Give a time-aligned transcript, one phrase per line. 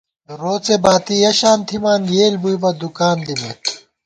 [0.41, 3.63] روڅے باتی یَہ شان تھِمان، یېل بُوئی بہ دُکان دِمېک